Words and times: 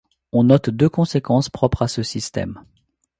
On 0.31 0.45
note 0.45 0.71
deux 0.71 0.89
conséquences 0.89 1.51
propres 1.51 1.83
à 1.83 1.87
ce 1.87 2.01
système. 2.01 2.59